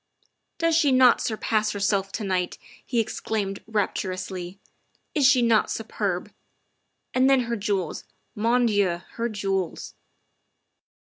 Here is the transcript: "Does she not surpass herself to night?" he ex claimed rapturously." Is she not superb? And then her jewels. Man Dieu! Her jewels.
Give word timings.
"Does 0.57 0.75
she 0.75 0.91
not 0.91 1.21
surpass 1.21 1.73
herself 1.73 2.11
to 2.13 2.23
night?" 2.23 2.57
he 2.83 2.99
ex 2.99 3.19
claimed 3.19 3.63
rapturously." 3.67 4.57
Is 5.13 5.27
she 5.27 5.43
not 5.43 5.69
superb? 5.69 6.31
And 7.13 7.29
then 7.29 7.41
her 7.41 7.55
jewels. 7.55 8.03
Man 8.33 8.65
Dieu! 8.65 9.01
Her 9.11 9.29
jewels. 9.29 9.93